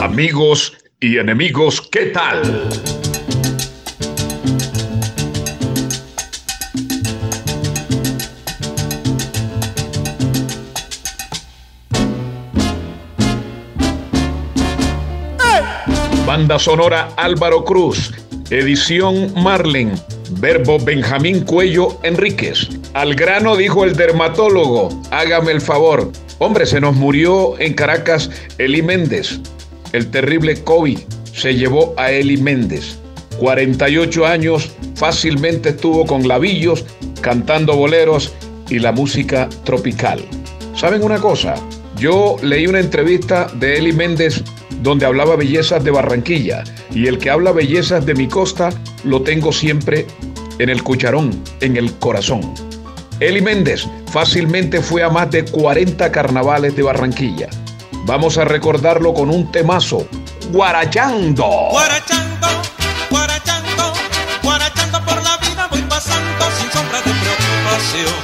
Amigos 0.00 0.72
y 0.98 1.18
enemigos, 1.18 1.82
¿qué 1.82 2.06
tal? 2.06 2.40
Banda 16.24 16.58
sonora 16.58 17.10
Álvaro 17.18 17.66
Cruz, 17.66 18.14
edición 18.48 19.34
Marlen, 19.34 19.92
verbo 20.40 20.78
Benjamín 20.82 21.44
Cuello 21.44 22.00
Enríquez. 22.04 22.70
Al 22.94 23.14
grano 23.14 23.54
dijo 23.54 23.84
el 23.84 23.94
dermatólogo, 23.94 24.88
hágame 25.10 25.52
el 25.52 25.60
favor. 25.60 26.10
Hombre, 26.38 26.64
se 26.64 26.80
nos 26.80 26.96
murió 26.96 27.60
en 27.60 27.74
Caracas 27.74 28.30
Eli 28.56 28.80
Méndez. 28.80 29.38
El 29.92 30.10
terrible 30.10 30.62
COVID 30.62 30.98
se 31.32 31.54
llevó 31.54 31.94
a 31.96 32.10
Eli 32.12 32.36
Méndez. 32.36 32.98
48 33.38 34.26
años, 34.26 34.70
fácilmente 34.94 35.70
estuvo 35.70 36.06
con 36.06 36.28
labillos, 36.28 36.84
cantando 37.20 37.74
boleros 37.76 38.32
y 38.68 38.78
la 38.78 38.92
música 38.92 39.48
tropical. 39.64 40.20
¿Saben 40.76 41.02
una 41.02 41.18
cosa? 41.18 41.54
Yo 41.96 42.36
leí 42.42 42.66
una 42.66 42.80
entrevista 42.80 43.48
de 43.58 43.78
Eli 43.78 43.92
Méndez 43.92 44.42
donde 44.82 45.06
hablaba 45.06 45.36
bellezas 45.36 45.82
de 45.84 45.90
Barranquilla 45.90 46.64
y 46.94 47.06
el 47.06 47.18
que 47.18 47.30
habla 47.30 47.52
bellezas 47.52 48.06
de 48.06 48.14
mi 48.14 48.28
costa 48.28 48.70
lo 49.04 49.22
tengo 49.22 49.52
siempre 49.52 50.06
en 50.58 50.68
el 50.68 50.82
cucharón, 50.82 51.42
en 51.60 51.76
el 51.76 51.92
corazón. 51.94 52.54
Eli 53.18 53.42
Méndez 53.42 53.86
fácilmente 54.10 54.80
fue 54.80 55.02
a 55.02 55.10
más 55.10 55.30
de 55.30 55.44
40 55.44 56.10
carnavales 56.10 56.74
de 56.76 56.82
Barranquilla. 56.82 57.48
Vamos 58.04 58.38
a 58.38 58.44
recordarlo 58.44 59.14
con 59.14 59.30
un 59.30 59.50
temazo, 59.52 60.06
Guarachando. 60.50 61.46
Guarachando, 61.70 62.48
guarachando, 63.10 63.92
guarachando 64.42 65.04
por 65.04 65.22
la 65.22 65.36
vida 65.36 65.68
voy 65.70 65.82
pasando 65.82 66.44
sin 66.58 66.72
sombra 66.72 66.98
de 66.98 67.12
preocupación. 67.12 68.14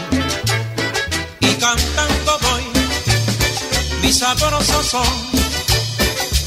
Y 1.41 1.55
cantando 1.55 2.39
voy 2.43 2.65
mi 4.03 4.13
sabroso 4.13 4.83
son 4.83 5.07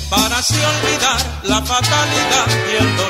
para 0.10 0.38
así 0.38 0.56
olvidar 0.56 1.42
la 1.44 1.62
fatalidad 1.62 2.48
y 2.72 2.84
el 2.84 2.98
dolor 2.98 3.09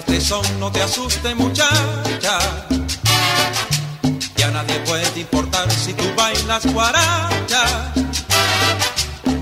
este 0.00 0.20
son, 0.20 0.60
no 0.60 0.72
te 0.72 0.82
asuste 0.82 1.34
muchacha 1.34 2.38
ya 4.40 4.50
nadie 4.50 4.78
puede 4.80 5.20
importar 5.20 5.70
si 5.70 5.92
tú 5.92 6.04
bailas 6.16 6.64
guaracha. 6.72 7.92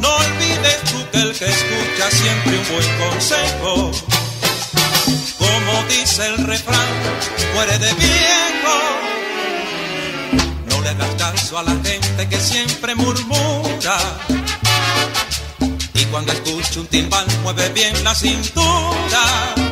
No 0.01 0.09
olvides 0.17 0.79
tú 0.91 0.99
que 1.13 1.19
el 1.21 1.33
que 1.39 1.47
escucha 1.47 2.11
siempre 2.11 2.59
un 2.59 2.69
buen 2.69 2.99
consejo. 2.99 3.93
Como 5.39 5.85
dice 5.89 6.27
el 6.27 6.39
refrán, 6.47 6.89
muere 7.55 7.79
de 7.79 7.93
viejo. 7.95 8.77
No 10.69 10.81
le 10.81 10.89
hagas 10.89 11.15
caso 11.15 11.59
a 11.59 11.63
la 11.63 11.77
gente 11.85 12.29
que 12.29 12.41
siempre 12.41 12.97
murmura. 12.97 13.99
Y 15.95 16.05
cuando 16.07 16.33
escucha 16.33 16.81
un 16.81 16.87
timbal, 16.89 17.27
mueve 17.45 17.69
bien 17.69 18.03
la 18.03 18.15
cintura. 18.17 19.68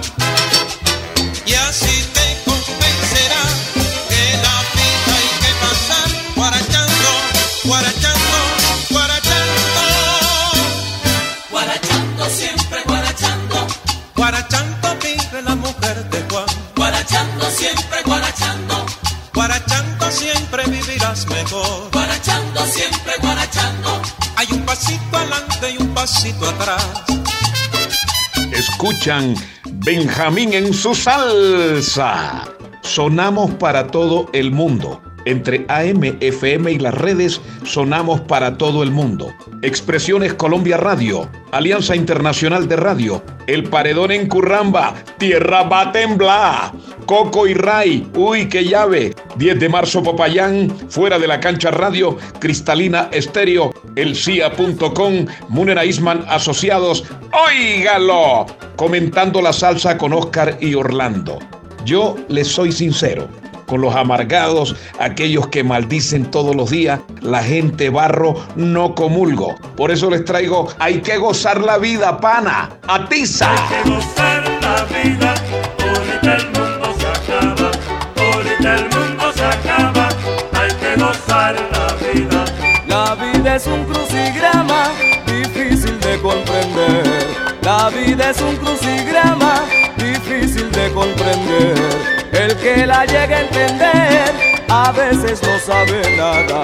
Benjamín 29.84 30.53
en 30.53 30.75
su 30.75 30.93
salsa. 30.93 32.44
Sonamos 32.83 33.53
para 33.55 33.87
todo 33.87 34.28
el 34.33 34.50
mundo. 34.50 35.00
Entre 35.27 35.67
AM, 35.69 36.17
FM 36.21 36.71
y 36.71 36.79
las 36.79 36.95
redes 36.95 37.41
sonamos 37.65 38.21
para 38.23 38.57
todo 38.57 38.83
el 38.83 38.93
mundo. 38.93 39.35
Expresiones 39.63 40.35
Colombia 40.35 40.77
Radio, 40.77 41.29
Alianza 41.51 41.97
Internacional 41.97 42.69
de 42.69 42.77
Radio, 42.77 43.23
El 43.49 43.65
Paredón 43.65 44.13
en 44.13 44.29
Curramba, 44.29 44.95
Tierra 45.19 45.65
va 45.65 45.81
a 45.83 45.93
temblar, 45.93 46.73
Coco 47.07 47.47
y 47.49 47.55
Ray, 47.55 48.09
uy, 48.15 48.49
qué 48.49 48.65
llave, 48.65 49.15
10 49.37 49.59
de 49.59 49.69
marzo 49.69 50.03
Popayán, 50.03 50.71
Fuera 50.89 51.19
de 51.19 51.27
la 51.27 51.41
Cancha 51.41 51.73
Radio, 51.73 52.17
Cristalina 52.39 53.09
Estéreo, 53.11 53.73
elcia.com, 53.97 55.27
Munera 55.49 55.85
Isman 55.85 56.25
Asociados, 56.29 57.05
óigalo, 57.33 58.47
comentando 58.77 59.43
la 59.43 59.53
salsa 59.53 59.99
con 59.99 60.13
Oscar 60.13 60.57
y 60.61 60.75
Orlando. 60.75 61.39
Yo 61.85 62.17
les 62.29 62.49
soy 62.49 62.73
sincero, 62.73 63.29
con 63.66 63.81
los 63.81 63.94
amargados, 63.94 64.77
aquellos 64.99 65.49
que 65.49 65.65
maldicen 65.65 66.31
todos 66.31 66.54
los 66.54 66.71
días, 66.71 67.00
la 67.21 67.43
gente 67.43 67.91
barro, 67.91 68.34
no 68.56 68.94
comulgo. 68.94 69.54
Por 69.77 69.91
eso 69.91 70.10
les 70.10 70.25
traigo, 70.25 70.69
hay 70.78 71.00
que 71.00 71.19
gozar 71.19 71.60
la 71.60 71.78
vida, 71.78 72.21
pana, 72.21 72.71
atiza. 72.87 73.54
que 73.69 73.91
gozar 73.91 74.44
la 74.62 74.84
vida, 74.84 75.34
ahorita 75.78 76.37
el 76.37 76.47
mundo 76.47 76.94
se 76.99 77.06
acaba, 77.06 77.71
ahorita 78.16 78.75
el 78.75 78.82
mundo 78.84 79.32
se 79.34 79.44
acaba, 79.44 80.09
hay 80.53 80.72
que 80.75 81.03
gozar 81.03 81.54
la 81.72 82.12
vida. 82.12 82.44
La 82.87 83.15
vida 83.15 83.56
es 83.56 83.66
un 83.66 83.84
crucigrama 83.84 84.91
difícil 85.27 85.98
de 86.00 86.19
comprender. 86.21 87.27
La 87.62 87.91
vida 87.91 88.31
es 88.31 88.41
un 88.41 88.56
crucigrama 88.56 89.65
difícil 89.97 90.71
de 90.71 90.93
comprender. 90.93 92.26
El 92.33 92.57
que 92.57 92.87
la 92.87 93.05
llega 93.05 93.37
a 93.37 93.41
entender 93.41 94.33
a 94.69 94.93
veces 94.93 95.41
no 95.43 95.59
sabe 95.59 96.17
nada. 96.17 96.63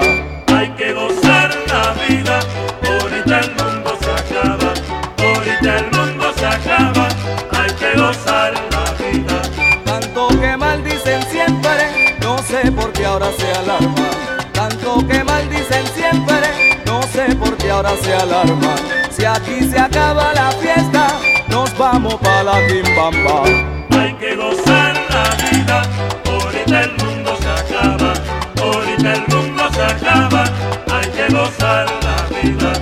Hay 0.55 0.69
que 0.71 0.93
gozar 0.93 1.55
la 1.67 1.93
vida, 2.07 2.39
ahorita 2.87 3.39
el 3.39 3.49
mundo 3.55 3.97
se 4.01 4.11
acaba, 4.11 4.73
ahorita 5.17 5.77
el 5.77 5.91
mundo 5.91 6.33
se 6.37 6.45
acaba, 6.45 7.07
hay 7.51 7.71
que 7.73 7.99
gozar 7.99 8.53
la 8.71 9.03
vida. 9.03 9.41
Tanto 9.83 10.27
que 10.39 10.57
maldicen 10.57 11.23
siempre, 11.31 12.15
no 12.21 12.37
sé 12.39 12.71
por 12.71 12.91
qué 12.93 13.05
ahora 13.05 13.27
se 13.37 13.51
alarma. 13.51 14.09
Tanto 14.53 15.07
que 15.07 15.23
maldicen 15.23 15.85
siempre, 15.95 16.83
no 16.85 17.01
sé 17.03 17.35
por 17.35 17.57
qué 17.57 17.71
ahora 17.71 17.91
se 18.01 18.13
alarma. 18.13 18.75
Si 19.09 19.25
aquí 19.25 19.63
se 19.69 19.79
acaba 19.79 20.33
la 20.33 20.51
fiesta, 20.51 21.07
nos 21.47 21.75
vamos 21.77 22.15
para 22.15 22.43
la 22.43 22.67
quimbamba. 22.67 23.82
Hay 29.85 31.09
que 31.09 31.33
gozar 31.33 31.85
la 32.03 32.41
vida, 32.41 32.72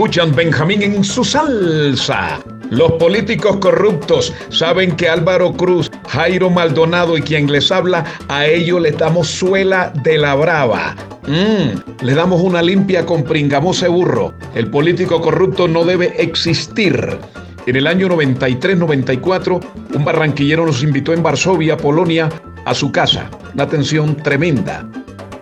escuchan 0.00 0.34
Benjamín 0.34 0.80
en 0.80 1.04
su 1.04 1.22
salsa. 1.22 2.40
Los 2.70 2.92
políticos 2.92 3.58
corruptos 3.58 4.32
saben 4.48 4.96
que 4.96 5.10
Álvaro 5.10 5.52
Cruz, 5.52 5.90
Jairo 6.08 6.48
Maldonado 6.48 7.18
y 7.18 7.20
quien 7.20 7.52
les 7.52 7.70
habla, 7.70 8.06
a 8.28 8.46
ellos 8.46 8.80
les 8.80 8.96
damos 8.96 9.28
suela 9.28 9.92
de 10.02 10.16
la 10.16 10.34
brava. 10.36 10.96
Mm, 11.26 12.02
le 12.02 12.14
damos 12.14 12.40
una 12.40 12.62
limpia 12.62 13.04
con 13.04 13.24
pringamose 13.24 13.88
burro. 13.88 14.32
El 14.54 14.70
político 14.70 15.20
corrupto 15.20 15.68
no 15.68 15.84
debe 15.84 16.14
existir. 16.16 17.18
En 17.66 17.76
el 17.76 17.86
año 17.86 18.08
93-94, 18.08 19.60
un 19.96 20.02
barranquillero 20.02 20.64
nos 20.64 20.82
invitó 20.82 21.12
en 21.12 21.22
Varsovia, 21.22 21.76
Polonia, 21.76 22.30
a 22.64 22.72
su 22.72 22.90
casa. 22.90 23.28
Una 23.52 23.64
atención 23.64 24.16
tremenda. 24.16 24.88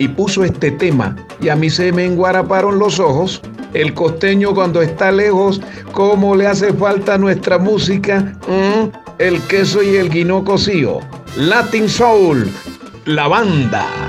Y 0.01 0.09
puso 0.09 0.43
este 0.43 0.73
tema 0.73 1.15
y 1.41 1.49
a 1.49 1.55
mí 1.55 1.71
se 1.71 1.93
me 1.93 2.05
enguaraparon 2.05 2.81
los 2.81 2.99
ojos. 2.99 3.41
El 3.75 3.95
costeño 3.95 4.55
cuando 4.55 4.81
está 4.83 5.13
lejos, 5.13 5.61
¿cómo 5.93 6.35
le 6.35 6.47
hace 6.47 6.73
falta 6.73 7.19
nuestra 7.19 7.59
música? 7.59 8.37
Mm, 8.49 8.89
el 9.19 9.41
queso 9.43 9.83
y 9.83 9.97
el 9.97 10.09
guinó 10.11 10.45
cocido. 10.45 11.01
Latin 11.37 11.89
Soul, 11.89 12.51
la 13.05 13.29
banda. 13.29 14.08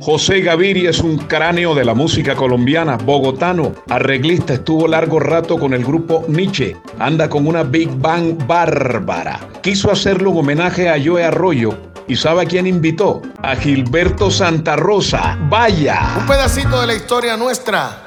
José 0.00 0.40
Gaviria 0.40 0.90
es 0.90 1.00
un 1.00 1.16
cráneo 1.16 1.74
de 1.74 1.84
la 1.84 1.94
música 1.94 2.34
colombiana, 2.34 2.96
bogotano, 2.96 3.74
arreglista, 3.88 4.54
estuvo 4.54 4.86
largo 4.86 5.18
rato 5.20 5.58
con 5.58 5.72
el 5.72 5.84
grupo 5.84 6.24
Nietzsche, 6.28 6.76
anda 6.98 7.28
con 7.30 7.46
una 7.46 7.62
Big 7.62 7.88
Bang 7.96 8.46
bárbara. 8.46 9.40
Quiso 9.62 9.90
hacerle 9.90 10.28
un 10.28 10.38
homenaje 10.38 10.88
a 10.90 10.96
Joe 11.02 11.24
Arroyo 11.24 11.78
y 12.06 12.16
¿sabe 12.16 12.42
a 12.42 12.44
quién 12.44 12.66
invitó? 12.66 13.22
A 13.42 13.56
Gilberto 13.56 14.30
Santa 14.30 14.76
Rosa. 14.76 15.38
Vaya. 15.48 16.16
Un 16.18 16.26
pedacito 16.26 16.80
de 16.80 16.86
la 16.86 16.94
historia 16.94 17.36
nuestra 17.36 18.06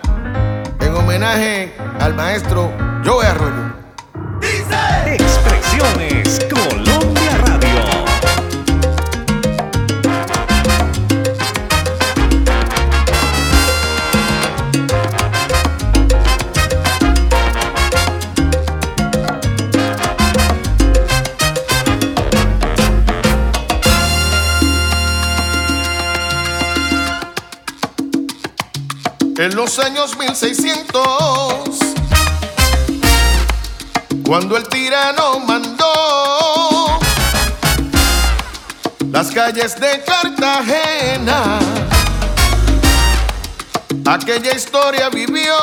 en 0.79 0.93
homenaje 0.93 1.73
al 1.99 2.13
maestro 2.13 2.71
Joe 3.03 3.25
Arroyo. 3.25 3.73
Expresiones 5.07 6.39
Colombia 6.49 6.90
En 29.41 29.55
los 29.55 29.79
años 29.79 30.15
1600, 30.19 31.01
cuando 34.23 34.55
el 34.55 34.69
tirano 34.69 35.39
mandó 35.39 36.99
las 39.09 39.31
calles 39.31 39.79
de 39.79 40.03
Cartagena, 40.03 41.57
aquella 44.05 44.53
historia 44.53 45.09
vivió. 45.09 45.57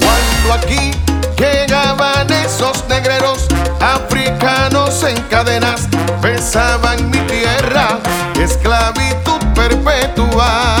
Cuando 0.00 0.54
aquí 0.54 0.92
llegaban 1.36 2.32
esos 2.32 2.88
negreros 2.88 3.48
africanos 3.80 5.02
en 5.02 5.20
cadenas, 5.24 5.88
besaban 6.22 7.10
mi 7.10 7.18
tierra, 7.18 7.98
esclavitud 8.40 9.31
água 10.42 10.71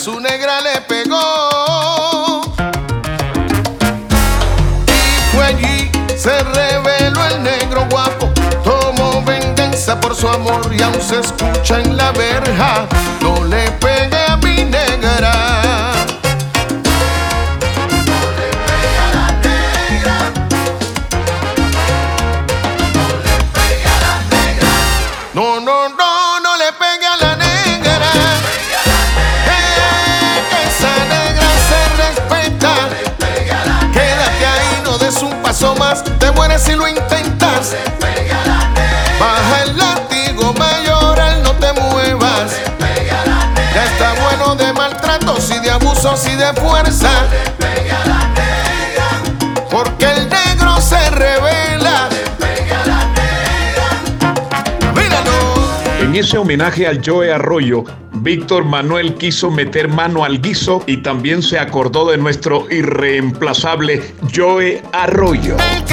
su 0.00 0.18
negra 0.18 0.62
le 0.62 0.80
pegó. 0.80 2.40
Y 4.86 5.36
fue 5.36 5.44
allí, 5.44 5.90
se 6.16 6.42
reveló 6.42 7.26
el 7.26 7.42
negro 7.42 7.86
guapo, 7.90 8.30
tomó 8.64 9.22
venganza 9.22 10.00
por 10.00 10.14
su 10.14 10.26
amor 10.26 10.62
y 10.72 10.80
aún 10.82 11.02
se 11.02 11.20
escucha 11.20 11.80
en 11.82 11.98
la 11.98 12.12
verja. 12.12 12.88
si 36.60 36.74
lo 36.74 36.86
intentas. 36.86 37.74
Baja 39.18 39.62
el 39.64 39.76
látigo, 39.76 40.52
mayoral, 40.54 41.42
no 41.42 41.52
te 41.54 41.72
muevas. 41.72 42.52
Ya 43.74 43.84
está 43.84 44.14
bueno 44.22 44.54
de 44.56 44.72
maltratos 44.72 45.50
y 45.50 45.58
de 45.60 45.70
abusos 45.70 46.26
y 46.26 46.36
de 46.36 46.52
fuerza. 46.54 47.10
Porque 49.70 50.04
el 50.04 50.28
negro 50.28 50.80
se 50.80 51.10
revela. 51.10 52.08
En 56.00 56.14
ese 56.16 56.38
homenaje 56.38 56.86
al 56.86 57.00
Joe 57.04 57.32
Arroyo, 57.32 57.84
Víctor 58.12 58.64
Manuel 58.64 59.14
quiso 59.14 59.50
meter 59.50 59.88
mano 59.88 60.24
al 60.24 60.42
guiso 60.42 60.82
y 60.86 60.98
también 60.98 61.42
se 61.42 61.58
acordó 61.58 62.10
de 62.10 62.18
nuestro 62.18 62.66
irreemplazable 62.70 64.14
Joe 64.34 64.82
Arroyo. 64.92 65.56
El 65.58 65.84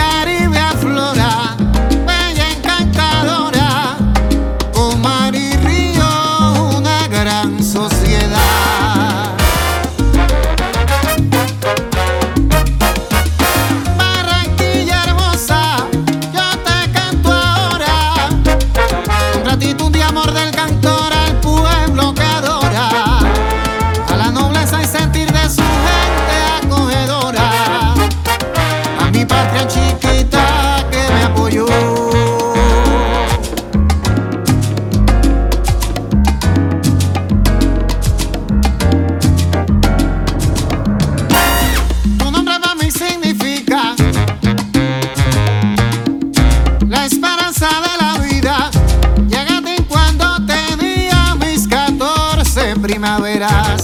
esperar. 53.38 53.77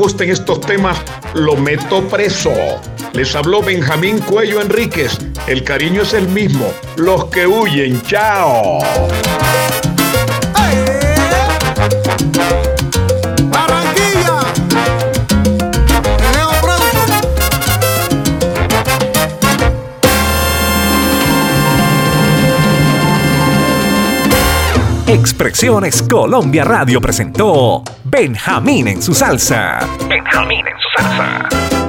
gusten 0.00 0.30
estos 0.30 0.62
temas, 0.62 0.96
lo 1.34 1.56
meto 1.56 2.02
preso. 2.08 2.54
Les 3.12 3.36
habló 3.36 3.62
Benjamín 3.62 4.18
Cuello 4.20 4.62
Enríquez. 4.62 5.18
El 5.46 5.62
cariño 5.62 6.00
es 6.00 6.14
el 6.14 6.26
mismo. 6.26 6.72
Los 6.96 7.26
que 7.26 7.46
huyen, 7.46 8.00
chao. 8.00 8.78
Expresiones 25.06 26.02
Colombia 26.02 26.64
Radio 26.64 27.00
presentó 27.00 27.82
Benjamín 28.10 28.88
en 28.88 29.00
su 29.00 29.14
salsa. 29.14 29.78
Benjamín 30.08 30.66
en 30.66 30.74
su 30.80 31.02
salsa. 31.02 31.79